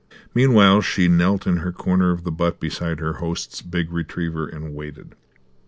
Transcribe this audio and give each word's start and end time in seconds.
Meanwhile 0.33 0.81
she 0.81 1.07
knelt 1.07 1.45
in 1.45 1.57
her 1.57 1.71
corner 1.71 2.09
of 2.09 2.23
the 2.23 2.31
butt 2.31 2.59
beside 2.59 2.99
her 2.99 3.13
host's 3.21 3.61
big 3.61 3.91
retriever, 3.93 4.47
and 4.47 4.73
waited. 4.73 5.13